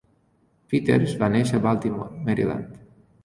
Peters 0.73 1.13
va 1.19 1.29
néixer 1.35 1.59
a 1.59 1.63
Baltimore, 1.67 2.11
Maryland. 2.31 2.73